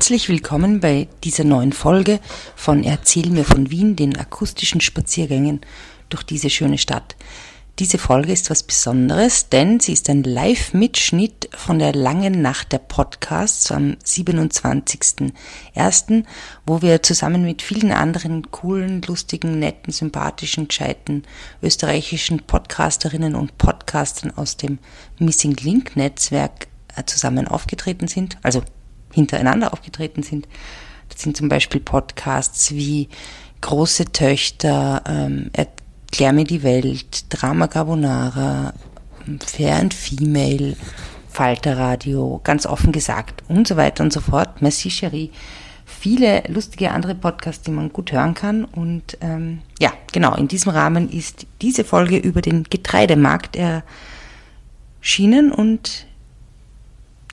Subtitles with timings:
[0.00, 2.20] Herzlich willkommen bei dieser neuen Folge
[2.56, 5.60] von Erzähl mir von Wien, den akustischen Spaziergängen
[6.08, 7.16] durch diese schöne Stadt.
[7.78, 12.78] Diese Folge ist was Besonderes, denn sie ist ein Live-Mitschnitt von der langen Nacht der
[12.78, 16.24] Podcasts am 27.01.,
[16.64, 21.24] wo wir zusammen mit vielen anderen coolen, lustigen, netten, sympathischen, gescheiten
[21.62, 24.78] österreichischen Podcasterinnen und Podcastern aus dem
[25.18, 28.62] Missing Link Netzwerk äh, zusammen aufgetreten sind, also
[29.12, 30.46] hintereinander aufgetreten sind.
[31.08, 33.08] Das sind zum Beispiel Podcasts wie
[33.60, 38.72] Große Töchter, ähm, Erklär mir die Welt, Drama Carbonara,
[39.44, 40.76] Fair and Female,
[41.28, 44.60] Falterradio, ganz offen gesagt und so weiter und so fort.
[44.60, 45.30] Merci Cherie.
[45.84, 48.64] Viele lustige andere Podcasts, die man gut hören kann.
[48.64, 53.56] Und ähm, ja, genau, in diesem Rahmen ist diese Folge über den Getreidemarkt
[55.00, 56.06] erschienen und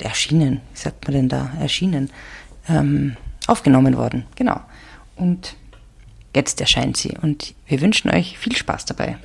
[0.02, 2.10] erschienen, wie sagt man denn da, erschienen,
[2.70, 4.26] ähm, aufgenommen worden.
[4.36, 4.60] Genau.
[5.16, 5.56] Und
[6.36, 9.18] jetzt erscheint sie und wir wünschen euch viel Spaß dabei.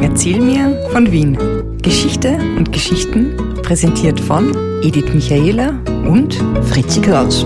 [0.00, 1.38] Erzähl mir von Wien.
[1.82, 5.70] Geschichte und Geschichten präsentiert von Edith Michaela
[6.04, 7.44] und Fritzi Kraus.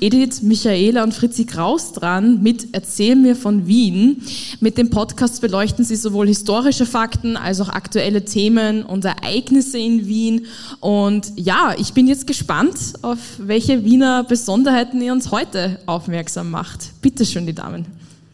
[0.00, 4.20] Edith, Michaela und Fritzi Kraus dran mit Erzähl mir von Wien.
[4.58, 10.04] Mit dem Podcast beleuchten sie sowohl historische Fakten als auch aktuelle Themen und Ereignisse in
[10.08, 10.46] Wien.
[10.80, 17.00] Und ja, ich bin jetzt gespannt, auf welche Wiener Besonderheiten ihr uns heute aufmerksam macht.
[17.00, 17.86] Bitte schön, die Damen.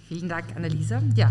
[0.09, 1.03] Vielen Dank, Annalisa.
[1.15, 1.31] Ja.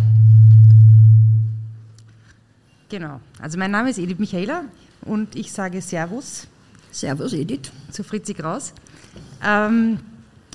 [2.87, 3.19] Genau.
[3.41, 4.65] Also mein Name ist Edith Michaela
[5.05, 6.45] und ich sage Servus.
[6.91, 7.71] Servus, Edith.
[7.89, 8.73] Zu Fritzi Kraus.
[9.43, 9.97] Ähm,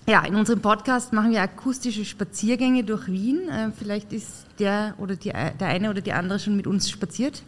[0.06, 3.48] ja, in unserem Podcast machen wir akustische Spaziergänge durch Wien.
[3.48, 7.42] Äh, vielleicht ist der oder die, der eine oder die andere schon mit uns spaziert.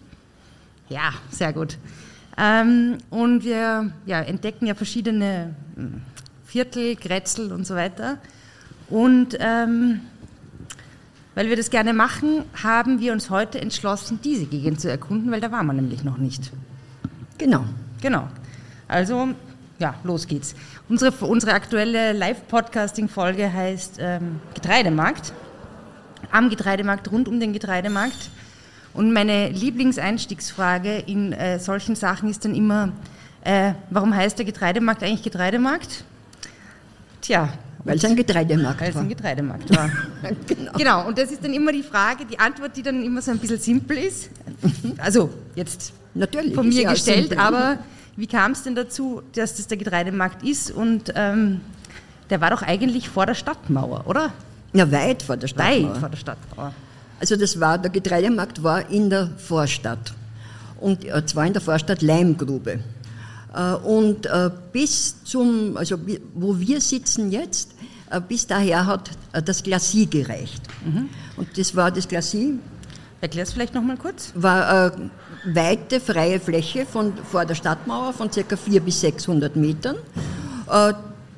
[0.88, 1.78] Ja, sehr gut.
[2.38, 6.02] Ähm, und wir ja, entdecken ja verschiedene hm,
[6.44, 8.18] Viertel, Grätzl und so weiter.
[8.88, 10.00] Und ähm,
[11.34, 15.40] weil wir das gerne machen, haben wir uns heute entschlossen, diese Gegend zu erkunden, weil
[15.40, 16.52] da waren wir nämlich noch nicht.
[17.36, 17.64] Genau.
[18.00, 18.28] Genau.
[18.89, 19.28] Also
[19.79, 20.55] ja, los geht's.
[20.89, 25.33] Unsere, unsere aktuelle Live-Podcasting-Folge heißt ähm, Getreidemarkt.
[26.31, 28.31] Am Getreidemarkt, rund um den Getreidemarkt.
[28.95, 32.92] Und meine Lieblingseinstiegsfrage in äh, solchen Sachen ist dann immer,
[33.45, 36.05] äh, warum heißt der Getreidemarkt eigentlich Getreidemarkt?
[37.20, 37.51] Tja.
[37.85, 38.87] Weil es ein Getreidemarkt war.
[38.87, 39.91] Weil es ein Getreidemarkt war.
[40.47, 40.73] genau.
[40.73, 41.07] genau.
[41.07, 43.58] Und das ist dann immer die Frage, die Antwort, die dann immer so ein bisschen
[43.58, 44.31] simpel ist.
[44.98, 47.79] Also jetzt Natürlich, von mir gestellt, aber
[48.16, 50.70] wie kam es denn dazu, dass das der Getreidemarkt ist?
[50.70, 51.60] Und ähm,
[52.30, 54.32] der war doch eigentlich vor der Stadtmauer, oder?
[54.72, 55.90] Ja, weit vor der Stadtmauer.
[55.90, 56.74] Weit vor der Stadtmauer.
[57.20, 60.12] Also das war, der Getreidemarkt war in der Vorstadt.
[60.80, 62.80] Und äh, zwar in der Vorstadt Leimgrube.
[63.54, 65.98] Äh, und äh, bis zum, also
[66.34, 67.70] wo wir sitzen jetzt,
[68.28, 69.10] bis daher hat
[69.44, 70.62] das Glacis gereicht.
[70.84, 71.08] Mhm.
[71.36, 72.54] Und das war das Glacis.
[73.20, 74.30] Erklär es vielleicht nochmal kurz.
[74.36, 74.92] War
[75.46, 78.57] weite freie Fläche von, vor der Stadtmauer von ca.
[78.57, 79.96] 400 bis 600 Metern.
[80.70, 80.92] Äh,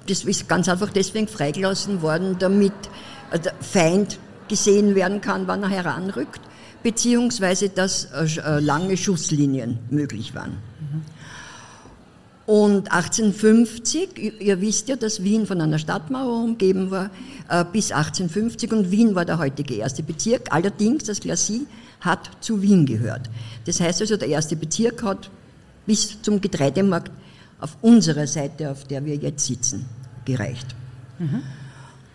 [0.06, 2.72] das ist ganz einfach deswegen freigelassen worden, damit
[3.30, 6.40] äh, der Feind gesehen werden kann, wann er heranrückt,
[6.82, 10.56] beziehungsweise dass äh, lange Schusslinien möglich waren.
[12.48, 17.10] Und 1850, ihr wisst ja, dass Wien von einer Stadtmauer umgeben war,
[17.74, 20.50] bis 1850 und Wien war der heutige erste Bezirk.
[20.50, 21.66] Allerdings, das Glacis
[22.00, 23.28] hat zu Wien gehört.
[23.66, 25.28] Das heißt also, der erste Bezirk hat
[25.84, 27.12] bis zum Getreidemarkt
[27.60, 29.84] auf unserer Seite, auf der wir jetzt sitzen,
[30.24, 30.74] gereicht.
[31.18, 31.42] Mhm.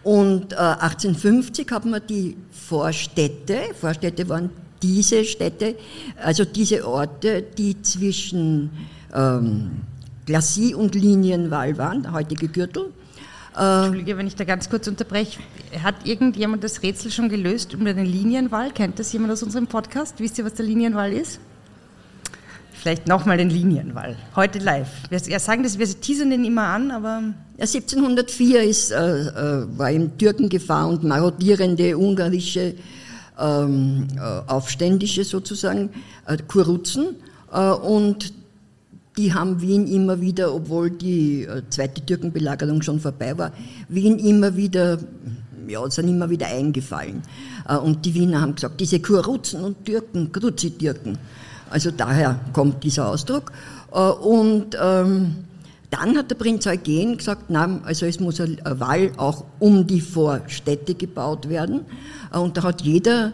[0.02, 4.50] Und äh, 1850 haben wir die Vorstädte, Vorstädte waren
[4.82, 5.76] diese Städte,
[6.20, 8.72] also diese Orte, die zwischen
[9.14, 9.84] ähm,
[10.26, 12.92] Glacis und Linienwall waren, der heutige Gürtel,
[13.58, 15.40] äh, Entschuldige, wenn ich da ganz kurz unterbreche.
[15.84, 18.72] Hat irgendjemand das Rätsel schon gelöst um den Linienwall?
[18.72, 20.16] Kennt das jemand aus unserem Podcast?
[20.20, 21.40] Wisst ihr, was der Linienwall ist?
[22.72, 24.18] Vielleicht nochmal den Linienwall.
[24.36, 24.90] Heute live.
[25.10, 27.22] Wir sagen das, wir teasern den immer an, aber.
[27.58, 32.74] Ja, 1704 ist, äh, äh, war im Türkengefahr und marodierende ungarische
[33.40, 35.92] ähm, äh, Aufständische sozusagen,
[36.26, 37.16] äh, Kuruzen.
[37.54, 38.34] Äh, und
[39.18, 43.52] die haben Wien immer wieder, obwohl die äh, zweite Türkenbelagerung schon vorbei war,
[43.90, 44.98] Wien immer wieder,
[45.68, 47.22] ja, sind immer wieder eingefallen.
[47.68, 51.18] Äh, und die Wiener haben gesagt, diese Kuruzen und Türken, Kruzi-Türken.
[51.70, 53.52] Also daher kommt dieser Ausdruck.
[53.92, 55.36] Äh, und ähm,
[55.92, 60.02] dann hat der Prinz Eugen gesagt, na, also es muss ein Wall auch um die
[60.02, 61.82] Vorstädte gebaut werden.
[62.32, 63.34] Und da hat jeder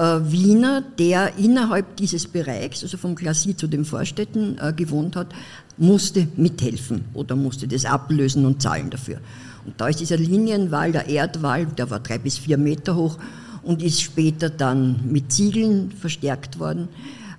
[0.00, 5.28] Wiener, der innerhalb dieses Bereichs, also vom Glacis zu den Vorstädten äh, gewohnt hat,
[5.76, 9.18] musste mithelfen oder musste das ablösen und zahlen dafür.
[9.64, 13.18] Und da ist dieser Linienwall, der Erdwall, der war drei bis vier Meter hoch
[13.62, 16.88] und ist später dann mit Ziegeln verstärkt worden,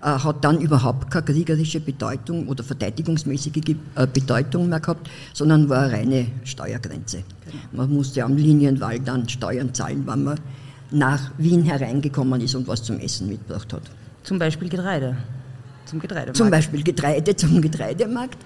[0.01, 5.83] äh, hat dann überhaupt keine kriegerische Bedeutung oder verteidigungsmäßige äh, Bedeutung mehr gehabt, sondern war
[5.83, 7.23] eine reine Steuergrenze.
[7.71, 10.39] Man musste am Linienwall dann Steuern zahlen, wenn man
[10.93, 13.81] nach Wien hereingekommen ist und was zum Essen mitgebracht hat.
[14.23, 15.17] Zum Beispiel Getreide.
[15.85, 16.37] Zum Getreidemarkt.
[16.37, 18.37] Zum Beispiel Getreide zum Getreidemarkt.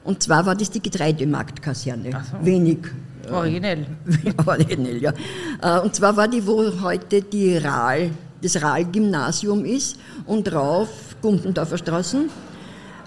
[0.04, 2.12] Und zwar war das die Getreidemarktkaserne.
[2.12, 2.46] So.
[2.46, 2.80] Wenig.
[3.28, 3.86] Äh, originell.
[4.46, 5.14] originell, ja.
[5.62, 8.12] Äh, und zwar war die, wo heute die Rahl,
[8.42, 10.90] das Rahl-Gymnasium ist und drauf
[11.22, 12.30] Gumpendorfer Straßen.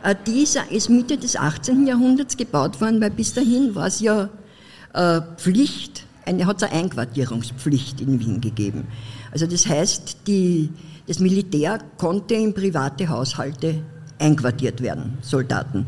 [0.03, 1.87] Äh, dieser ist Mitte des 18.
[1.87, 4.29] Jahrhunderts gebaut worden, weil bis dahin war es ja
[4.93, 8.87] äh, Pflicht, eine, hat es eine Einquartierungspflicht in Wien gegeben.
[9.33, 10.71] Also das heißt, die,
[11.07, 13.83] das Militär konnte in private Haushalte
[14.19, 15.87] einquartiert werden, Soldaten.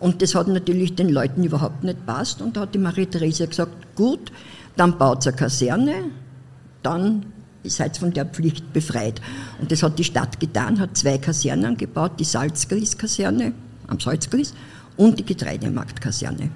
[0.00, 2.40] Und das hat natürlich den Leuten überhaupt nicht passt.
[2.40, 4.32] Und da hat die Marie Therese gesagt, gut,
[4.76, 5.94] dann baut eine Kaserne,
[6.82, 7.26] dann
[7.62, 9.20] ihr seid von der Pflicht befreit.
[9.60, 13.52] Und das hat die Stadt getan, hat zwei Kasernen gebaut, die Salzgries-Kaserne
[13.86, 14.54] am Salzgries
[14.96, 16.50] und die Getreidemarktkaserne.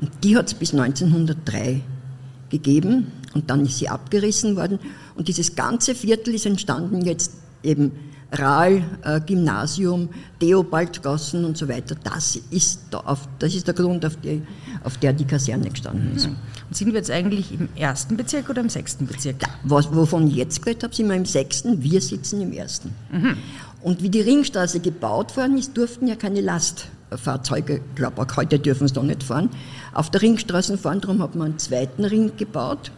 [0.00, 1.80] Und die hat es bis 1903
[2.50, 4.78] gegeben und dann ist sie abgerissen worden.
[5.16, 7.92] Und dieses ganze Viertel ist entstanden jetzt eben
[8.38, 10.08] Rahl, äh, Gymnasium,
[10.40, 11.94] Theobaldgassen und so weiter.
[12.02, 14.42] Das ist, da auf, das ist der Grund, auf, die,
[14.82, 16.28] auf der die Kaserne gestanden ist.
[16.28, 16.36] Mhm.
[16.68, 19.42] Und sind wir jetzt eigentlich im ersten Bezirk oder im sechsten Bezirk?
[19.42, 22.94] Ja, was, wovon ich jetzt geredet habe, sind wir im sechsten, wir sitzen im ersten.
[23.12, 23.36] Mhm.
[23.82, 28.58] Und wie die Ringstraße gebaut worden ist, durften ja keine Lastfahrzeuge, ich glaube auch heute
[28.58, 29.50] dürfen sie da nicht fahren,
[29.92, 31.00] auf der Ringstraße fahren.
[31.02, 32.90] Darum hat man einen zweiten Ring gebaut,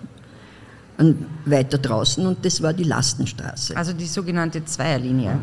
[1.45, 3.77] weiter draußen und das war die Lastenstraße.
[3.77, 5.39] Also die sogenannte Zweierlinie.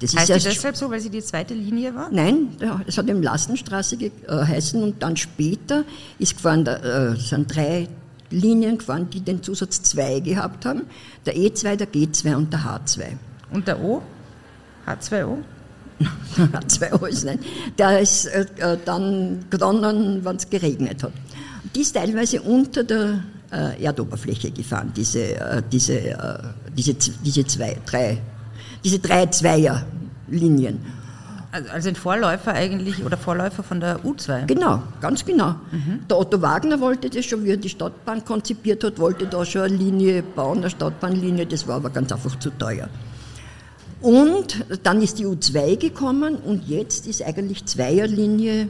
[0.00, 2.08] Das heißt ist deshalb so, weil sie die zweite Linie war?
[2.12, 5.84] Nein, es hat eben Lastenstraße geheißen äh, und dann später
[6.20, 7.88] ist gefahren, äh, sind drei
[8.30, 10.82] Linien gefahren, die den Zusatz 2 gehabt haben.
[11.26, 13.04] Der E2, der G2 und der H2.
[13.50, 14.02] Und der O?
[14.86, 15.38] H2O?
[16.36, 17.40] H2O ist nicht.
[17.76, 21.12] Der ist äh, dann geronnen, wenn es geregnet hat.
[21.74, 26.38] Die ist teilweise unter der äh, Erdoberfläche gefahren, diese, äh, diese, äh,
[26.76, 28.18] diese, diese, zwei, drei,
[28.84, 30.78] diese drei Zweierlinien.
[31.50, 34.46] Also, also ein Vorläufer eigentlich oder Vorläufer von der U2?
[34.46, 35.54] Genau, ganz genau.
[35.72, 36.00] Mhm.
[36.08, 39.62] Der Otto Wagner wollte das schon, wie er die Stadtbahn konzipiert hat, wollte da schon
[39.62, 42.88] eine Linie bauen, eine Stadtbahnlinie, das war aber ganz einfach zu teuer.
[44.00, 48.68] Und dann ist die U2 gekommen und jetzt ist eigentlich Zweierlinie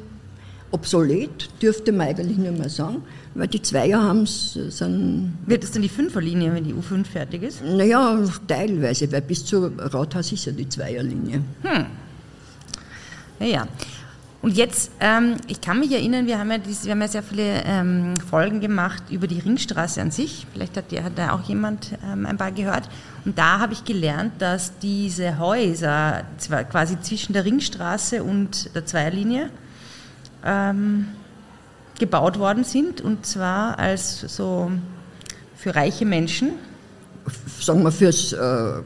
[0.70, 3.02] obsolet, dürfte man eigentlich nicht mehr sagen,
[3.34, 4.56] weil die Zweier haben es.
[4.56, 7.62] Wird es dann die Fünferlinie, wenn die U5 fertig ist?
[7.64, 11.42] Naja, teilweise, weil bis zur Rathaus ist ja die Zweierlinie.
[11.62, 11.86] Hm.
[13.38, 13.66] Naja.
[14.40, 17.64] Und jetzt, ähm, ich kann mich erinnern, wir haben ja, wir haben ja sehr viele
[17.64, 20.46] ähm, Folgen gemacht über die Ringstraße an sich.
[20.52, 22.88] Vielleicht hat, hat da auch jemand ähm, ein paar gehört.
[23.24, 26.22] Und da habe ich gelernt, dass diese Häuser
[26.70, 29.50] quasi zwischen der Ringstraße und der Zweierlinie
[30.48, 31.08] ähm,
[31.98, 34.70] gebaut worden sind und zwar als so
[35.56, 36.52] für reiche Menschen.
[37.60, 38.82] Sagen wir fürs äh,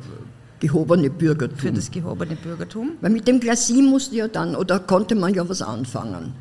[0.58, 1.58] gehobene Bürgertum.
[1.58, 2.92] Für das gehobene Bürgertum.
[3.00, 6.32] Weil mit dem Glacis musste ja dann, oder konnte man ja was anfangen.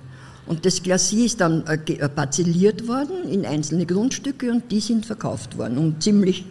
[0.48, 5.06] Und das Glacis ist dann äh, äh, parzelliert worden in einzelne Grundstücke und die sind
[5.06, 6.46] verkauft worden um ziemlich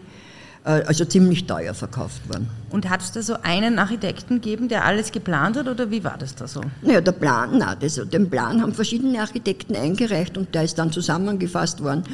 [0.62, 2.48] also ziemlich teuer verkauft worden.
[2.70, 6.18] Und hat es da so einen Architekten gegeben, der alles geplant hat oder wie war
[6.18, 6.60] das da so?
[6.82, 10.92] Naja, der Plan, nein, das, den Plan haben verschiedene Architekten eingereicht und der ist dann
[10.92, 12.04] zusammengefasst worden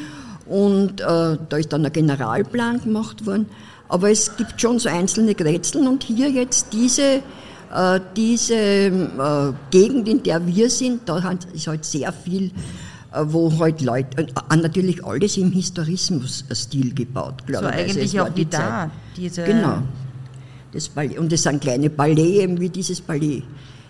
[0.46, 3.46] und äh, da ist dann ein Generalplan gemacht worden.
[3.88, 7.22] Aber es gibt schon so einzelne Grätseln und hier jetzt diese,
[7.74, 12.50] äh, diese äh, Gegend, in der wir sind, da ist halt sehr viel äh,
[13.12, 17.92] wo halt Leute, äh, natürlich alles im Historismus-Stil gebaut, glaube ich.
[17.92, 19.44] So eigentlich auch die da, diese...
[19.44, 19.82] Genau.
[20.72, 23.44] Das Ballett, und das sind kleine Ballets, wie dieses Ballett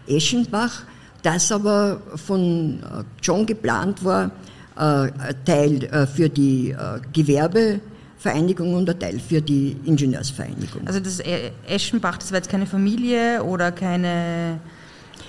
[0.06, 0.82] Eschenbach,
[1.23, 4.30] das aber von äh, John geplant war,
[4.78, 5.11] äh,
[5.44, 6.76] Teil für die
[7.12, 10.87] Gewerbevereinigung und ein Teil für die Ingenieursvereinigung.
[10.87, 11.20] Also das
[11.66, 14.61] Eschenbach, das war jetzt keine Familie oder keine...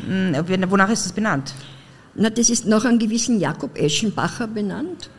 [0.05, 0.35] Hm,
[0.69, 1.55] wonach ist das benannt?
[2.19, 5.11] Na, das ist nach einem gewissen Jakob Eschenbacher benannt.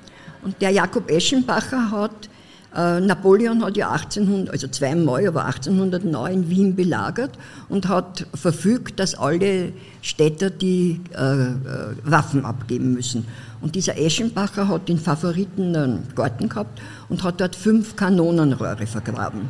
[0.43, 2.29] Und der Jakob Eschenbacher hat,
[2.75, 7.39] äh, Napoleon hat ja 1800, also zweimal, aber 1809 Wien belagert
[7.69, 11.55] und hat verfügt, dass alle Städter die äh, äh,
[12.03, 13.27] Waffen abgeben müssen.
[13.61, 19.43] Und dieser Eschenbacher hat den Favoriten einen Garten gehabt und hat dort fünf Kanonenrohre vergraben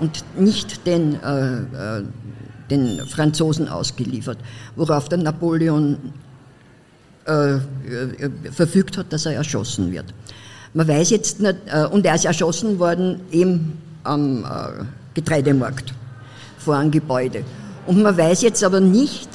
[0.00, 2.02] und nicht den, äh, äh
[2.70, 4.36] den Franzosen ausgeliefert,
[4.76, 5.96] worauf der Napoleon
[7.28, 10.06] äh, verfügt hat, dass er erschossen wird.
[10.74, 15.94] Man weiß jetzt nicht, äh, und er ist erschossen worden eben am äh, Getreidemarkt
[16.58, 17.44] vor einem Gebäude.
[17.86, 19.28] Und man weiß jetzt aber nicht,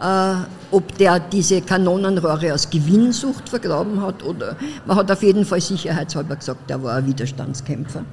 [0.00, 0.34] äh,
[0.70, 6.36] ob der diese Kanonenrohre aus Gewinnsucht vergraben hat oder man hat auf jeden Fall sicherheitshalber
[6.36, 8.04] gesagt, er war ein Widerstandskämpfer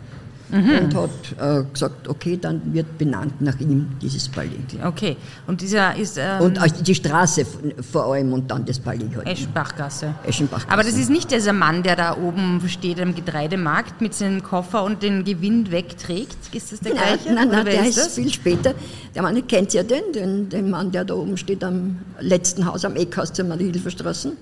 [0.51, 0.85] mhm.
[0.85, 4.49] und hat äh, gesagt, okay, dann wird benannt nach ihm dieses Palais.
[4.83, 5.17] Okay,
[5.47, 6.17] und dieser ist...
[6.17, 7.45] Ähm, und also die Straße
[7.91, 9.09] vor allem und dann das Palais.
[9.15, 9.27] Halt.
[9.27, 10.13] Eschenbachgasse.
[10.25, 10.71] Eschenbachgasse.
[10.71, 14.83] Aber das ist nicht dieser Mann, der da oben steht am Getreidemarkt mit seinem Koffer
[14.83, 16.53] und den Gewinn wegträgt.
[16.53, 17.33] Ist das der nein, gleiche?
[17.33, 18.73] Nein, nein, der ist, ist viel später.
[19.15, 22.85] Der Mann kennt ja den, den, den Mann, der da oben steht am letzten Haus
[22.85, 24.33] am Eckhaus zur Marie-Hilfer-Straße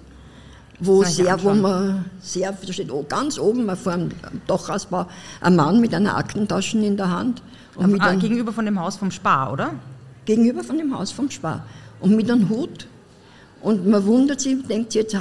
[0.79, 4.11] wo sehr, wo man sehr, da steht ganz oben vor dem
[4.47, 5.07] Dachhaus war
[5.41, 7.41] ein Mann mit einer Aktentasche in der Hand.
[7.75, 9.73] Und mit ah, einem, gegenüber von dem Haus vom Spar, oder?
[10.25, 11.65] Gegenüber von dem Haus vom Spar.
[11.99, 12.87] Und mit einem Hut.
[13.61, 15.17] Und man wundert sich, denkt sich jetzt,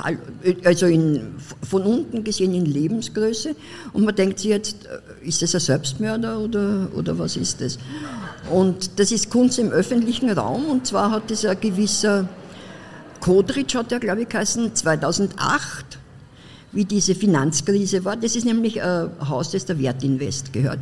[0.65, 1.35] also in,
[1.69, 3.57] von unten gesehen in Lebensgröße,
[3.93, 7.79] und man denkt sich jetzt, äh, ist das ein Selbstmörder oder, oder was ist das?
[8.53, 12.29] Und das ist Kunst im öffentlichen Raum, und zwar hat das ein gewisser
[13.21, 15.99] Kodric hat ja, glaube ich, geheißen, 2008,
[16.73, 18.17] wie diese Finanzkrise war.
[18.17, 20.81] Das ist nämlich ein Haus, das der Wertinvest gehört.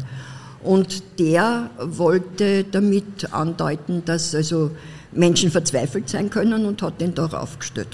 [0.62, 4.72] Und der wollte damit andeuten, dass also
[5.12, 7.88] Menschen verzweifelt sein können und hat den darauf gestellt.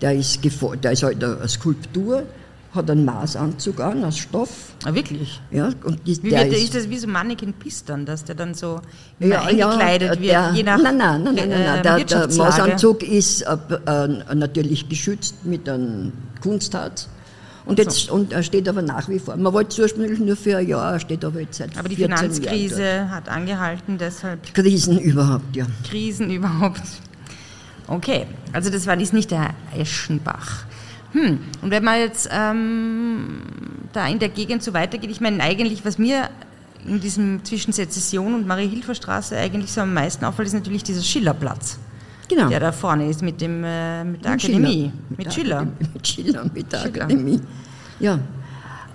[0.00, 0.40] Der ist,
[0.82, 2.22] der ist halt eine Skulptur
[2.78, 4.72] hat einen Maßanzug an aus Stoff.
[4.84, 5.40] Ah, wirklich?
[5.50, 8.54] Ja, und die, wie wird, ist, ist, das wie so Mannequin Pistern, dass der dann
[8.54, 8.80] so
[9.18, 11.82] ja, eingekleidet ja, wird, je nach Nein, nein, nein, nein, nein, nein.
[11.82, 13.56] Der, der Maßanzug ist äh,
[13.86, 17.08] äh, natürlich geschützt mit einem Kunstharz.
[17.66, 18.14] Und, jetzt, so.
[18.14, 19.36] und er steht aber nach wie vor.
[19.36, 23.10] Man wollte ursprünglich nur für ein Jahr, er steht aber jetzt seit Aber die Finanzkrise
[23.10, 24.54] hat angehalten, deshalb.
[24.54, 25.66] Krisen überhaupt, ja.
[25.86, 26.80] Krisen überhaupt.
[27.86, 30.64] Okay, also das war dies nicht der Eschenbach.
[31.12, 31.38] Hm.
[31.62, 33.40] Und wenn man jetzt ähm,
[33.92, 36.28] da in der Gegend so weitergeht, ich meine eigentlich, was mir
[36.86, 41.78] in diesem zwischen Sezession und Marie-Hilfer-Straße eigentlich so am meisten auffällt, ist natürlich dieser Schillerplatz.
[42.28, 42.48] Genau.
[42.48, 44.92] Der da vorne ist mit, dem, äh, mit der mit Akademie.
[45.08, 45.66] Mit, mit Schiller.
[45.94, 47.04] Mit Schiller, mit der Schiller.
[47.04, 47.40] Akademie.
[48.00, 48.18] Ja.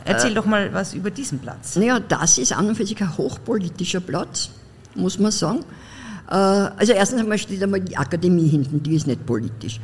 [0.06, 1.76] Erzähl äh, doch mal was über diesen Platz.
[1.76, 4.52] Naja, das ist an und für sich ein hochpolitischer Platz,
[4.96, 5.62] muss man sagen.
[6.30, 9.80] Äh, also erstens einmal steht einmal die Akademie hinten, die ist nicht politisch.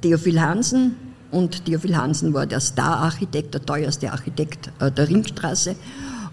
[0.00, 0.96] Theophil Hansen,
[1.30, 5.76] und Theophil Hansen war der Star-Architekt, der teuerste Architekt äh, der Ringstraße.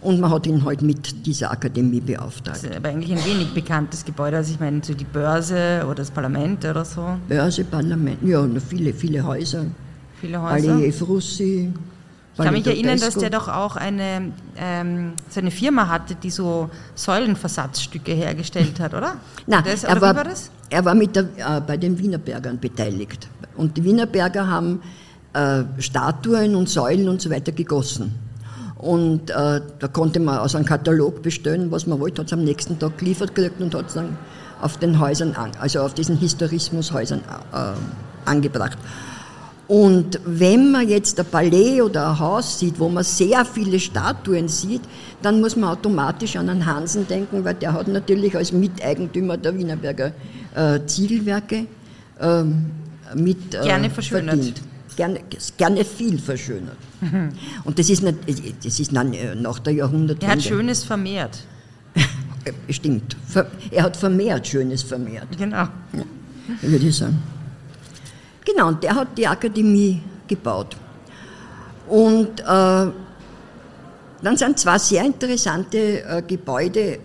[0.02, 2.58] Und man hat ihn halt mit dieser Akademie beauftragt.
[2.58, 4.38] Das ist aber eigentlich ein wenig bekanntes Gebäude.
[4.38, 7.18] Also ich meine, so die Börse oder das Parlament oder so.
[7.30, 9.66] Börse, Parlament, ja, und viele, viele Häuser.
[10.20, 10.74] Viele Häuser.
[10.74, 11.72] Allee Frussi.
[12.36, 16.32] Ich kann mich erinnern, dass der doch auch eine, ähm, so eine Firma hatte, die
[16.32, 19.18] so Säulenversatzstücke hergestellt hat, oder?
[19.46, 20.26] Nein, das, er, war, war
[20.70, 23.28] er war mit der, äh, bei den Wienerbergern beteiligt.
[23.56, 24.82] Und die Wienerberger haben
[25.34, 28.14] äh, Statuen und Säulen und so weiter gegossen.
[28.78, 32.44] Und äh, da konnte man aus einem Katalog bestellen, was man wollte, hat es am
[32.44, 34.18] nächsten Tag geliefert gekriegt und hat es dann
[34.62, 37.22] auf den Häusern, an, also auf diesen Historismushäusern
[37.54, 38.78] äh, angebracht.
[39.68, 44.50] Und wenn man jetzt ein Palais oder ein Haus sieht, wo man sehr viele Statuen
[44.50, 44.82] sieht,
[45.22, 49.58] dann muss man automatisch an einen Hansen denken, weil der hat natürlich als Miteigentümer der
[49.58, 50.12] Wienerberger
[50.54, 51.66] äh, Ziegelwerke
[52.20, 52.66] ähm,
[53.16, 54.36] mit äh, Gerne verschönert.
[54.36, 54.62] verdient.
[54.96, 55.20] gerne,
[55.58, 56.78] gerne viel verschönert.
[57.02, 57.30] Mhm.
[57.64, 58.18] Und das ist, nicht,
[58.64, 60.26] das ist nach der Jahrhundertwende.
[60.26, 61.40] Er hat Schönes vermehrt.
[62.70, 63.16] Stimmt.
[63.72, 65.38] Er hat vermehrt Schönes vermehrt.
[65.38, 65.58] Genau.
[65.94, 66.04] Ja,
[66.62, 67.22] würde ich sagen.
[68.46, 70.76] Genau, und der hat die Akademie gebaut.
[71.88, 77.00] Und äh, dann sind zwei sehr interessante äh, Gebäude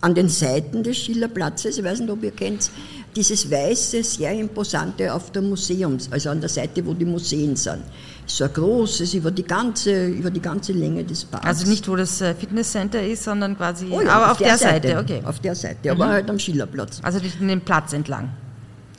[0.00, 1.78] an den Seiten des Schillerplatzes.
[1.78, 2.70] Ich weiß nicht, ob ihr kennt
[3.14, 7.82] dieses weiße, sehr imposante auf der Museums, also an der Seite, wo die Museen sind.
[8.26, 11.46] So ein großes, über die ganze, über die ganze Länge des Parks.
[11.46, 14.48] Also nicht, wo das äh, Fitnesscenter ist, sondern quasi oh ja, aber auf, auf der,
[14.48, 14.88] der Seite.
[14.88, 15.00] Seite.
[15.00, 15.22] okay.
[15.24, 16.10] Auf der Seite, aber mhm.
[16.10, 17.00] halt am Schillerplatz.
[17.02, 18.30] Also den Platz entlang.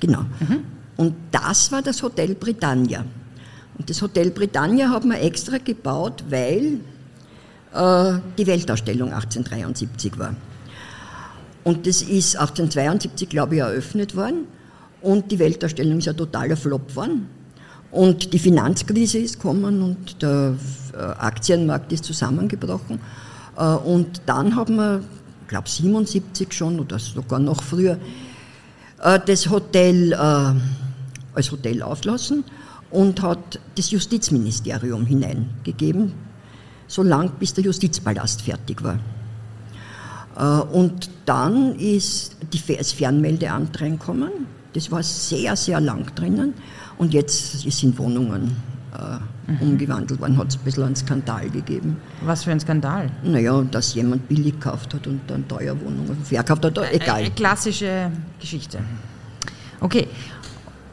[0.01, 0.21] Genau.
[0.39, 0.65] Mhm.
[0.97, 3.05] Und das war das Hotel Britannia.
[3.77, 6.81] Und das Hotel Britannia hat man extra gebaut, weil
[7.73, 10.35] äh, die Weltausstellung 1873 war.
[11.63, 14.47] Und das ist 1872, glaube ich, eröffnet worden.
[15.01, 17.27] Und die Weltausstellung ist ja totaler Flop geworden.
[17.91, 20.55] Und die Finanzkrise ist gekommen und der
[20.93, 22.99] äh, Aktienmarkt ist zusammengebrochen.
[23.57, 25.01] Äh, und dann haben wir,
[25.41, 27.97] ich glaube 77 schon oder sogar noch früher,
[29.03, 30.13] äh, das Hotel
[31.33, 32.43] als Hotel auflassen
[32.91, 36.13] und hat das Justizministerium hineingegeben,
[36.87, 38.99] so lang bis der Justizpalast fertig war.
[40.35, 44.31] Und dann ist das Fernmeldeamt reinkommen.
[44.73, 46.53] Das war sehr, sehr lang drinnen.
[46.97, 48.55] Und jetzt sind Wohnungen
[48.97, 49.61] äh, mhm.
[49.61, 51.97] umgewandelt worden, hat es ein bisschen einen Skandal gegeben.
[52.23, 53.09] Was für ein Skandal?
[53.23, 57.21] Naja, dass jemand billig gekauft hat und dann teuer Wohnungen verkauft hat, egal.
[57.21, 58.79] Eine klassische Geschichte.
[59.79, 60.07] Okay.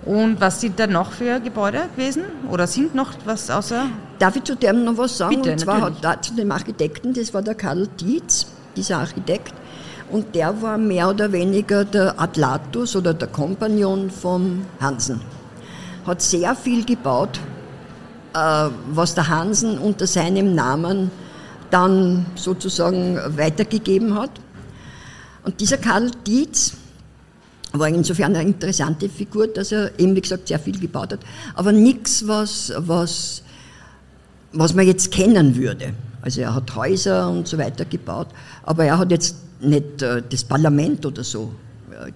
[0.05, 2.23] Und was sind da noch für Gebäude gewesen?
[2.51, 3.87] Oder sind noch was außer.
[4.19, 5.37] Darf ich zu dem noch was sagen?
[5.37, 6.05] Bitte, und zwar natürlich.
[6.05, 8.47] hat da zu dem Architekten, das war der Karl Dietz,
[8.79, 9.53] dieser Architekt,
[10.11, 15.21] und der war mehr oder weniger der Atlatus oder der Kompagnon vom Hansen
[16.09, 17.39] hat sehr viel gebaut,
[18.35, 18.39] äh,
[18.91, 21.11] was der Hansen unter seinem Namen
[21.71, 24.31] dann sozusagen weitergegeben hat.
[25.45, 26.73] Und dieser Karl Dietz
[27.73, 31.21] war insofern eine interessante Figur, dass er eben, wie gesagt, sehr viel gebaut hat,
[31.55, 33.43] aber nichts, was, was,
[34.53, 35.93] was man jetzt kennen würde.
[36.23, 38.29] Also er hat Häuser und so weiter gebaut,
[38.65, 41.53] aber er hat jetzt nicht äh, das Parlament oder so.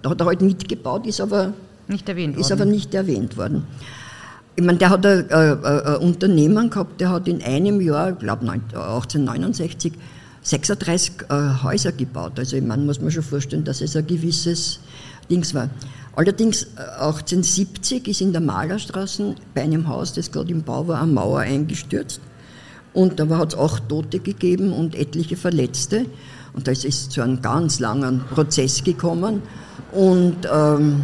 [0.01, 1.53] Da hat er halt mitgebaut, ist aber
[1.87, 2.61] nicht erwähnt Ist worden.
[2.61, 3.65] aber nicht erwähnt worden.
[4.55, 8.19] Ich meine, der hat ein, ein, ein Unternehmen gehabt, der hat in einem Jahr, ich
[8.19, 9.93] glaube 1869,
[10.43, 12.33] 36 äh, Häuser gebaut.
[12.37, 14.79] Also ich meine, muss man schon vorstellen, dass es ein gewisses
[15.29, 15.69] Dings war.
[16.15, 21.01] Allerdings 1870 äh, ist in der Malerstraße bei einem Haus, das gerade im Bau war,
[21.01, 22.21] eine Mauer eingestürzt.
[22.93, 26.05] Und da hat es acht Tote gegeben und etliche Verletzte.
[26.53, 29.41] Und da ist zu einem ganz langen Prozess gekommen.
[29.91, 31.01] Und ähm,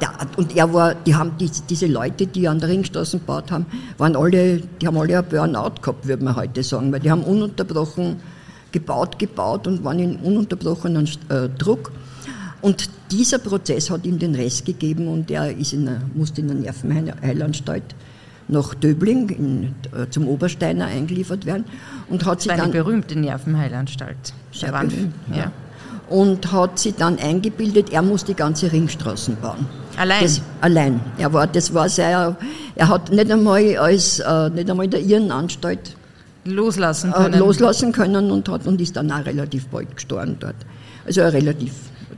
[0.00, 3.66] der, und er war, die haben die, diese Leute, die an der Ringstraße gebaut haben,
[3.98, 7.22] waren alle, die haben alle ein Burnout gehabt, würde man heute sagen, weil die haben
[7.22, 8.16] ununterbrochen
[8.72, 11.92] gebaut, gebaut und waren in ununterbrochenen äh, Druck.
[12.62, 16.50] Und dieser Prozess hat ihm den Rest gegeben und er ist in eine, musste in
[16.50, 17.94] eine Nervenheilanstalt
[18.50, 21.64] nach Döbling in, äh, zum Obersteiner eingeliefert werden
[22.08, 24.32] und hat sich eine dann berühmte Nervenheilanstalt.
[24.52, 25.36] Sehr berühmt, ja.
[25.36, 25.52] ja.
[26.08, 29.66] Und hat sich dann eingebildet, er muss die ganze Ringstraßen bauen.
[29.96, 30.22] Allein?
[30.22, 31.00] Das, allein.
[31.18, 32.36] Er war, das war sehr,
[32.74, 35.96] er hat nicht einmal, als, äh, nicht einmal in der Irrenanstalt
[36.44, 37.34] loslassen können.
[37.34, 40.56] Äh, loslassen können und, hat, und ist dann auch relativ bald gestorben dort.
[41.06, 41.72] Also relativ.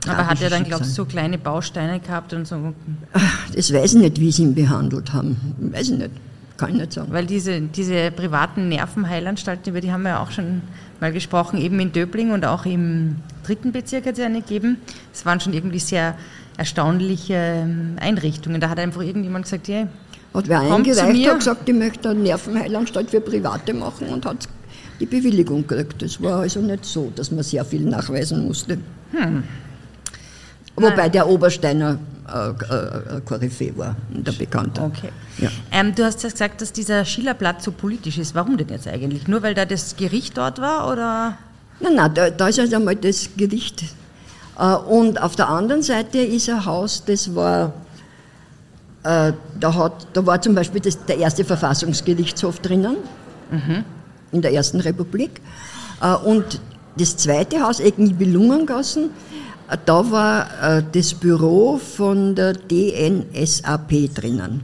[0.07, 2.73] Aber hat er dann, glaubst du, so kleine Bausteine gehabt und so?
[3.55, 5.37] Das weiß ich nicht, wie sie ihn behandelt haben.
[5.59, 6.11] Weiß ich nicht.
[6.57, 7.11] Kann ich nicht sagen.
[7.11, 10.61] Weil diese, diese privaten Nervenheilanstalten, über die haben wir ja auch schon
[10.99, 14.77] mal gesprochen, eben in Döbling und auch im dritten Bezirk hat es eine gegeben.
[15.13, 16.15] Es waren schon irgendwie sehr
[16.57, 18.61] erstaunliche ähm, Einrichtungen.
[18.61, 19.87] Da hat einfach irgendjemand gesagt, ja,
[20.33, 24.47] hat wer eingereicht, hat gesagt, ich möchte eine Nervenheilanstalt für Private machen und hat
[24.99, 26.01] die Bewilligung gekriegt.
[26.01, 28.77] Das war also nicht so, dass man sehr viel nachweisen musste.
[29.11, 29.43] Hm.
[30.75, 34.81] Wobei der Obersteiner äh, äh, Koryphäe war, der Bekannte.
[34.81, 35.09] Okay.
[35.37, 35.49] Ja.
[35.71, 38.33] Ähm, du hast ja gesagt, dass dieser Schillerplatz so politisch ist.
[38.33, 39.27] Warum denn jetzt eigentlich?
[39.27, 41.37] Nur weil da das Gericht dort war oder?
[41.79, 43.83] Nein, nein, da, da ist also einmal das Gericht
[44.57, 47.73] äh, und auf der anderen Seite ist ein Haus, das war,
[49.03, 52.97] äh, da, hat, da war zum Beispiel das, der erste Verfassungsgerichtshof drinnen,
[53.51, 53.83] mhm.
[54.31, 55.41] in der Ersten Republik.
[56.01, 56.61] Äh, und
[56.97, 59.09] das zweite Haus, Eckenby-Lungengassen,
[59.85, 64.63] da war das Büro von der DNSAP drinnen.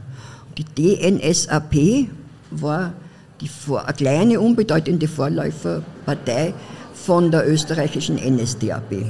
[0.58, 2.08] Die DNSAP
[2.50, 2.92] war
[3.40, 6.54] die eine kleine, unbedeutende Vorläuferpartei
[6.94, 9.06] von der österreichischen NSDAP.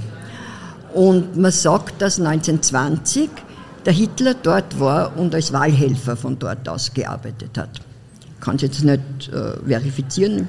[0.95, 3.31] Und man sagt, dass 1920
[3.85, 7.81] der Hitler dort war und als Wahlhelfer von dort aus gearbeitet hat.
[8.23, 9.01] Ich kann es jetzt nicht
[9.33, 10.49] äh, verifizieren,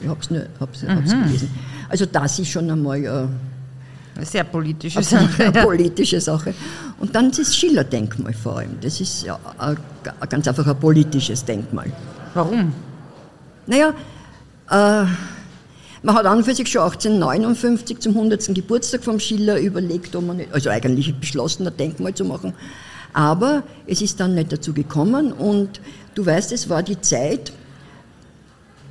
[0.00, 1.24] ich habe es mhm.
[1.24, 1.50] gelesen.
[1.88, 3.26] Also das ist schon einmal äh,
[4.22, 5.44] sehr politische Sache.
[5.44, 6.54] Eine politische Sache.
[6.98, 8.78] Und dann das Schiller-Denkmal vor allem.
[8.80, 9.76] Das ist ja ein,
[10.28, 11.92] ganz einfach ein politisches Denkmal.
[12.34, 12.72] Warum?
[13.66, 13.94] Naja,
[14.70, 15.06] äh,
[16.02, 18.54] man hat an für sich schon 1859 zum 100.
[18.54, 22.52] Geburtstag vom Schiller überlegt, man nicht, also eigentlich beschlossen, ein Denkmal zu machen.
[23.14, 25.80] Aber es ist dann nicht dazu gekommen und
[26.14, 27.52] du weißt, es war die Zeit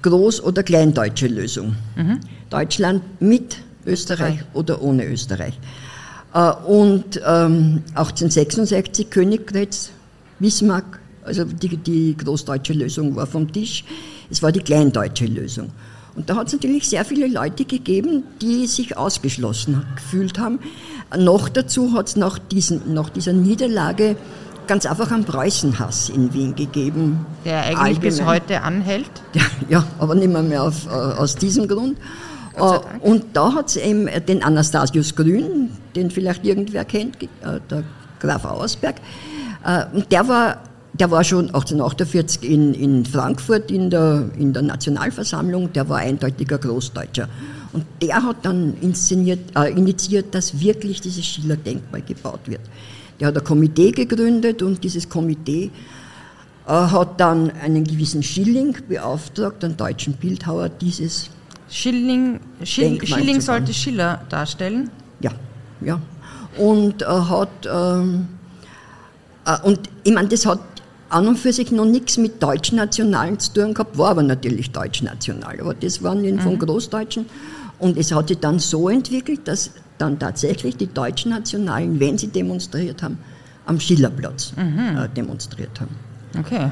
[0.01, 1.75] Groß- oder Kleindeutsche Lösung.
[1.95, 2.19] Mhm.
[2.49, 5.59] Deutschland mit Österreich oder ohne Österreich.
[6.33, 9.91] Äh, und ähm, 1866 Königgrätz,
[10.39, 13.85] Bismarck, also die, die großdeutsche Lösung war vom Tisch.
[14.29, 15.69] Es war die kleindeutsche Lösung.
[16.15, 20.59] Und da hat es natürlich sehr viele Leute gegeben, die sich ausgeschlossen gefühlt haben.
[21.17, 22.39] Noch dazu hat es nach,
[22.87, 24.15] nach dieser Niederlage
[24.67, 27.25] ganz einfach einen Preußenhass in Wien gegeben.
[27.45, 28.01] Der eigentlich allgemein.
[28.01, 29.09] bis heute anhält?
[29.33, 31.97] Ja, ja, aber nicht mehr, mehr auf, äh, aus diesem Grund.
[32.55, 37.27] Äh, und da hat es eben den Anastasius Grün, den vielleicht irgendwer kennt, äh,
[37.69, 37.83] der
[38.19, 38.95] Graf Auersberg.
[39.93, 40.57] Und der war
[40.93, 46.59] der war schon 1848 in, in Frankfurt in der, in der Nationalversammlung, der war eindeutiger
[46.59, 47.27] Großdeutscher.
[47.73, 52.61] Und der hat dann inszeniert, äh, initiiert, dass wirklich dieses Schiller-Denkmal gebaut wird.
[53.19, 55.71] Der hat ein Komitee gegründet und dieses Komitee
[56.67, 61.31] äh, hat dann einen gewissen Schilling beauftragt, einen deutschen Bildhauer, dieses
[61.73, 64.91] Schilling, Schill, Schilling sollte Schiller darstellen?
[65.21, 65.31] Ja,
[65.81, 65.99] ja.
[66.55, 68.27] Und äh, hat, ähm,
[69.43, 70.59] äh, und ich meine, das hat
[71.09, 75.59] an und für sich noch nichts mit Deutschnationalen zu tun gehabt, war aber natürlich deutschnational.
[75.61, 76.39] Aber das waren mhm.
[76.39, 77.25] von Großdeutschen.
[77.79, 83.01] Und es hat sich dann so entwickelt, dass dann tatsächlich die Deutschnationalen, wenn sie demonstriert
[83.01, 83.17] haben,
[83.65, 84.97] am Schillerplatz mhm.
[84.97, 85.95] äh, demonstriert haben.
[86.37, 86.69] Okay.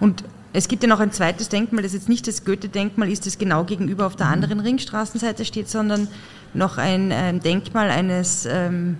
[0.00, 3.38] Und es gibt ja noch ein zweites Denkmal, das jetzt nicht das Goethe-Denkmal ist, das
[3.38, 4.32] genau gegenüber auf der mhm.
[4.32, 6.08] anderen Ringstraßenseite steht, sondern
[6.54, 8.96] noch ein ähm, Denkmal eines ähm,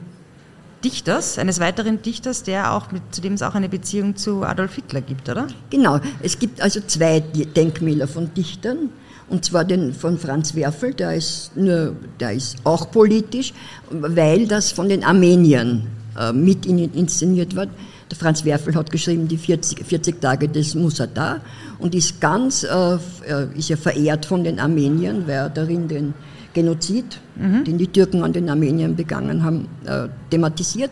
[0.84, 4.74] Dichters, eines weiteren Dichters, der auch mit, zu dem es auch eine Beziehung zu Adolf
[4.74, 5.46] Hitler gibt, oder?
[5.70, 8.90] Genau, es gibt also zwei Denkmäler von Dichtern.
[9.28, 13.54] Und zwar den von Franz Werfel, der ist, nur, der ist auch politisch,
[13.88, 15.86] weil das von den Armeniern
[16.18, 17.70] äh, mit inszeniert wird.
[18.12, 21.40] Der Franz Werfel hat geschrieben, die 40, 40 Tage des Musada
[21.78, 22.98] und ist ganz, äh,
[23.56, 26.12] ist ja verehrt von den Armeniern, weil er darin den
[26.52, 27.64] Genozid, mhm.
[27.64, 30.90] den die Türken an den Armeniern begangen haben, äh, thematisiert.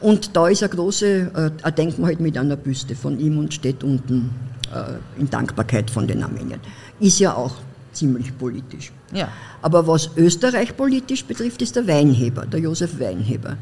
[0.00, 3.52] Und da ist ein großes äh, ein Denkmal halt mit einer Büste von ihm und
[3.52, 4.30] steht unten
[4.72, 6.60] äh, in Dankbarkeit von den Armeniern.
[7.00, 7.56] Ist ja auch
[7.92, 8.92] ziemlich politisch.
[9.12, 9.30] Ja.
[9.62, 13.56] Aber was Österreich politisch betrifft, ist der Weinheber, der Josef Weinheber.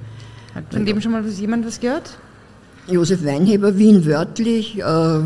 [0.55, 2.19] Hat von dem schon mal jemand was gehört?
[2.87, 5.23] Josef Weinheber, Wien wörtlich, äh, äh,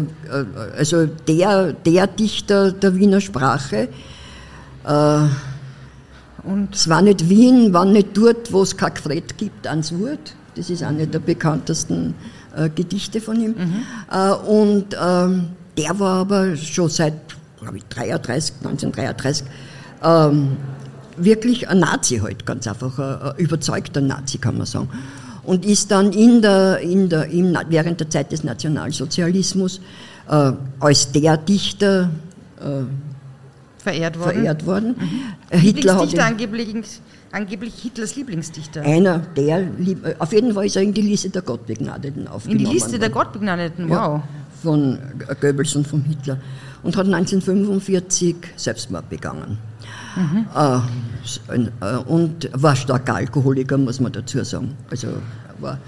[0.77, 3.89] also der, der Dichter der Wiener Sprache.
[4.85, 5.19] Äh,
[6.45, 10.35] und es war nicht Wien, war nicht dort, wo es kein Fred gibt, ans Wurt.
[10.55, 12.15] Das ist eine der bekanntesten
[12.57, 13.51] äh, Gedichte von ihm.
[13.51, 13.83] Mhm.
[14.11, 17.15] Äh, und ähm, der war aber schon seit,
[17.61, 19.47] glaube ich, 33, 1933
[20.03, 20.57] ähm,
[21.17, 24.89] wirklich ein Nazi halt, ganz einfach, ein, ein überzeugter Nazi, kann man sagen.
[25.49, 29.81] Und ist dann in der, in der, in, während der Zeit des Nationalsozialismus
[30.29, 32.11] äh, als der Dichter
[32.61, 32.85] äh,
[33.79, 34.33] verehrt worden.
[34.35, 34.97] Verehrt worden.
[34.99, 35.59] Mhm.
[35.59, 36.75] Hitler hat angeblich,
[37.33, 38.83] angeblich Hitlers Lieblingsdichter.
[38.83, 39.69] Einer der,
[40.19, 42.61] auf jeden Fall ist er in die Liste der Gottbegnadeten aufgenommen.
[42.61, 43.97] In die Liste der Gottbegnadeten, wow.
[43.97, 44.23] Ja,
[44.63, 44.99] von
[45.41, 46.39] Goebbels und von Hitler.
[46.83, 49.57] Und hat 1945 Selbstmord begangen.
[50.17, 50.47] Mhm.
[50.55, 54.77] Äh, und war starker Alkoholiker, muss man dazu sagen.
[54.91, 55.09] Also
[55.61, 55.79] war,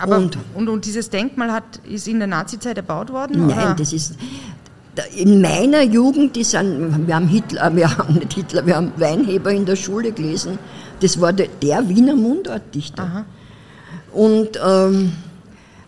[0.00, 3.46] Aber, und, und, und, dieses Denkmal hat, ist in der Nazizeit erbaut worden?
[3.46, 3.74] Nein, oder?
[3.74, 4.16] das ist,
[5.16, 9.50] in meiner Jugend, die sind, wir haben Hitler, wir haben nicht Hitler, wir haben Weinheber
[9.50, 10.58] in der Schule gelesen.
[11.00, 13.02] Das war der, der Wiener Mundartdichter.
[13.02, 13.24] Aha.
[14.12, 15.12] Und ähm,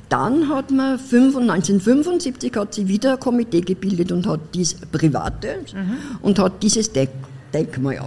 [0.08, 5.96] dann hat man 1975 hat sie wieder ein Komitee gebildet und hat dies private mhm.
[6.22, 7.10] und hat dieses Deck,
[7.52, 8.00] Denkmal äh,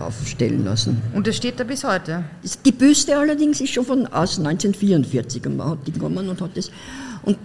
[0.00, 1.00] aufstellen lassen.
[1.14, 2.24] Und das steht da bis heute?
[2.64, 6.56] Die Büste allerdings ist schon von aus 1944 und man hat die genommen und hat
[6.56, 6.70] das
[7.22, 7.38] und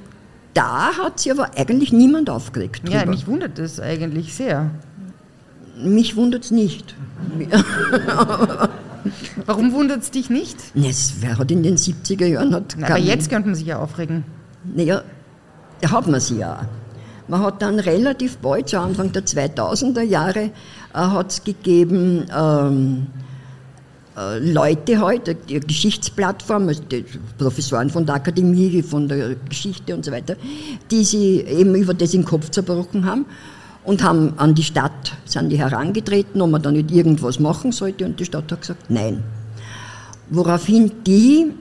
[0.53, 2.83] da hat sich aber eigentlich niemand aufgeregt.
[2.83, 2.99] Drüber.
[2.99, 4.69] Ja, mich wundert das eigentlich sehr.
[5.77, 6.95] Mich wundert es nicht.
[9.45, 10.57] Warum wundert es dich nicht?
[10.75, 12.53] Es hat in den 70er Jahren...
[12.53, 14.23] Hat Na, aber jetzt könnte man sich ja aufregen.
[14.63, 15.03] Naja,
[15.81, 16.67] da hat man sie ja.
[17.27, 20.51] Man hat dann relativ bald, zu Anfang der 2000er Jahre,
[20.93, 23.07] äh, hat es gegeben ähm,
[24.15, 27.03] äh, Leute heute, die Geschichtsplattform, also die
[27.37, 30.35] Professoren von der Akademie, von der Geschichte und so weiter,
[30.91, 33.25] die sie eben über das den Kopf zerbrochen haben
[33.83, 38.05] und haben an die Stadt, sind die herangetreten, ob man da nicht irgendwas machen sollte
[38.05, 39.23] und die Stadt hat gesagt, nein.
[40.29, 41.51] Woraufhin die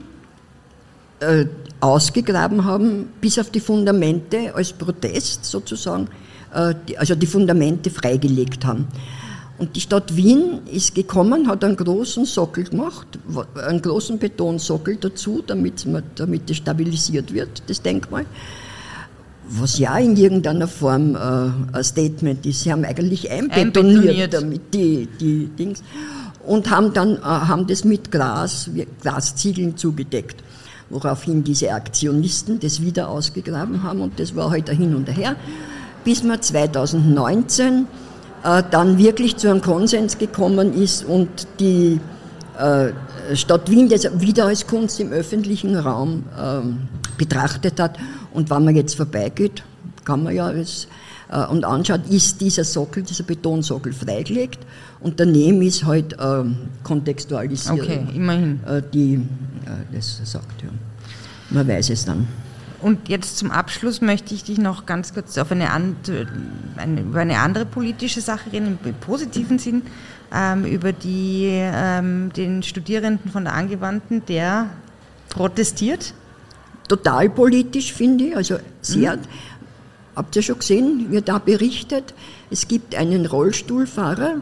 [1.19, 1.45] äh,
[1.79, 6.22] ausgegraben haben, bis auf die Fundamente als Protest sozusagen, äh,
[6.53, 8.87] also die Fundamente freigelegt haben.
[9.57, 13.07] Und die Stadt Wien ist gekommen, hat einen großen Sockel gemacht,
[13.55, 15.85] einen großen Betonsockel dazu, damit,
[16.15, 18.25] damit es stabilisiert wird, das Denkmal.
[19.47, 22.61] Was ja in irgendeiner Form äh, ein Statement ist.
[22.61, 24.33] Sie haben eigentlich einbetoniert, einbetoniert.
[24.33, 25.83] damit die, die Dings
[26.45, 28.69] und haben dann äh, haben das mit Glas,
[29.01, 30.43] Glasziegeln zugedeckt.
[30.89, 35.35] Woraufhin diese Aktionisten das wieder ausgegraben haben und das war heute halt hin und her,
[36.03, 37.87] bis wir 2019
[38.43, 41.99] äh, dann wirklich zu einem Konsens gekommen ist und die
[42.57, 42.91] äh,
[43.35, 46.79] Stadt Wien das wieder als Kunst im öffentlichen Raum ähm,
[47.17, 47.97] betrachtet hat.
[48.33, 49.63] Und wenn man jetzt vorbeigeht,
[50.03, 50.87] kann man ja es,
[51.31, 54.59] äh, und anschaut, ist dieser Sockel, dieser Betonsockel freigelegt
[54.99, 56.43] und daneben ist halt äh,
[56.83, 57.81] kontextualisiert.
[57.81, 58.59] Okay, immerhin.
[58.65, 60.69] Äh, die äh, das sagt, ja.
[61.49, 62.27] Man weiß es dann.
[62.83, 67.39] Und jetzt zum Abschluss möchte ich dich noch ganz kurz auf eine, eine, über eine
[67.39, 69.83] andere politische Sache reden, im positiven Sinn,
[70.33, 74.67] ähm, über die, ähm, den Studierenden von der Angewandten, der
[75.29, 76.13] protestiert.
[76.89, 79.15] Total politisch, finde ich, also sehr.
[79.15, 79.21] Mhm.
[80.17, 82.13] Habt ihr schon gesehen, wird da berichtet,
[82.51, 84.41] es gibt einen Rollstuhlfahrer,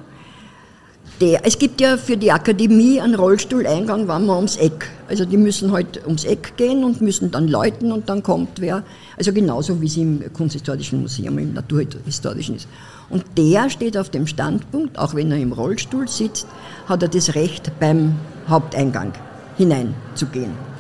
[1.22, 4.90] der, es gibt ja für die Akademie einen Rollstuhleingang, wenn man ums Eck.
[5.08, 8.84] Also die müssen halt ums Eck gehen und müssen dann läuten und dann kommt wer.
[9.18, 12.68] Also genauso wie es im Kunsthistorischen Museum, im Naturhistorischen ist.
[13.10, 16.48] Und der steht auf dem Standpunkt, auch wenn er im Rollstuhl sitzt,
[16.88, 18.16] hat er das Recht beim
[18.50, 19.14] Haupteingang
[19.58, 20.71] hineinzugehen.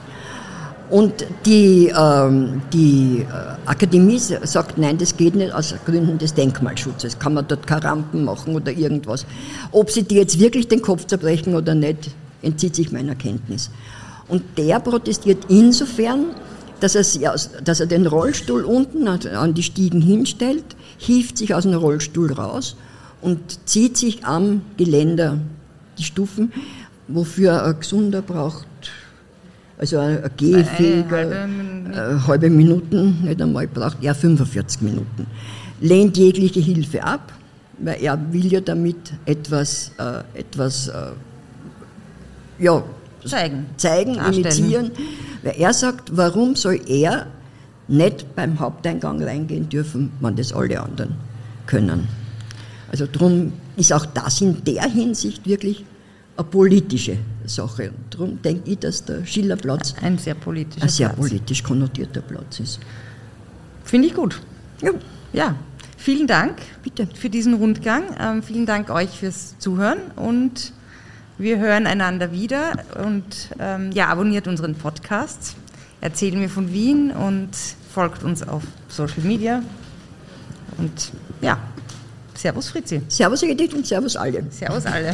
[0.91, 3.25] Und die, ähm, die äh,
[3.65, 7.17] Akademie sagt, nein, das geht nicht aus Gründen des Denkmalschutzes.
[7.17, 9.25] Kann man dort keine Rampen machen oder irgendwas.
[9.71, 13.71] Ob sie dir jetzt wirklich den Kopf zerbrechen oder nicht, entzieht sich meiner Kenntnis.
[14.27, 16.25] Und der protestiert insofern,
[16.81, 20.65] dass er, dass er den Rollstuhl unten an die Stiegen hinstellt,
[20.97, 22.75] hieft sich aus dem Rollstuhl raus
[23.21, 25.37] und zieht sich am Geländer
[25.97, 26.51] die Stufen,
[27.07, 28.67] wofür ein Gesunder braucht
[29.81, 35.25] also ein gehfähiger, halbe, halbe Minuten, nicht einmal braucht er 45 Minuten.
[35.79, 37.33] Lehnt jegliche Hilfe ab,
[37.79, 40.93] weil er will ja damit etwas, äh, etwas äh,
[42.59, 42.83] ja,
[43.25, 44.91] zeigen, zeigen initiieren.
[45.41, 47.25] Weil er sagt, warum soll er
[47.87, 51.15] nicht beim Haupteingang reingehen dürfen, wenn das alle anderen
[51.65, 52.07] können.
[52.91, 55.83] Also darum ist auch das in der Hinsicht wirklich
[56.37, 57.91] eine politische Sache.
[57.91, 61.19] Und darum denke ich, dass der Schillerplatz ein sehr, politischer ein sehr Platz.
[61.19, 62.79] politisch konnotierter Platz ist.
[63.83, 64.39] Finde ich gut.
[64.81, 64.91] Ja.
[65.33, 65.55] ja.
[65.97, 67.07] Vielen Dank Bitte.
[67.13, 68.03] für diesen Rundgang.
[68.19, 70.73] Ähm, vielen Dank euch fürs Zuhören und
[71.37, 72.73] wir hören einander wieder.
[73.03, 75.55] Und ähm, ja, abonniert unseren Podcast,
[75.99, 77.49] erzählen mir von Wien und
[77.93, 79.61] folgt uns auf Social Media.
[80.77, 81.59] Und ja,
[82.33, 83.01] Servus Fritzi.
[83.07, 84.43] Servus Edith und Servus alle.
[84.49, 85.13] Servus alle.